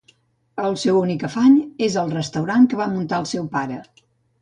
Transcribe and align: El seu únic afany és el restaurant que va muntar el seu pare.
El 0.69 0.77
seu 0.83 0.97
únic 1.01 1.27
afany 1.27 1.59
és 1.89 1.99
el 2.07 2.11
restaurant 2.17 2.69
que 2.73 2.83
va 2.83 2.91
muntar 2.97 3.25
el 3.25 3.33
seu 3.37 3.51
pare. 3.57 3.83